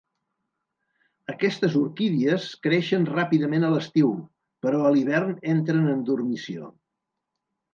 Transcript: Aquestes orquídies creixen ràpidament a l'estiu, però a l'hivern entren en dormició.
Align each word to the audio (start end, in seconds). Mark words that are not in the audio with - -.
Aquestes 1.33 1.75
orquídies 1.81 2.47
creixen 2.67 3.05
ràpidament 3.11 3.67
a 3.67 3.71
l'estiu, 3.75 4.09
però 4.67 4.81
a 4.87 4.91
l'hivern 4.97 5.37
entren 5.55 5.93
en 5.93 6.05
dormició. 6.09 6.73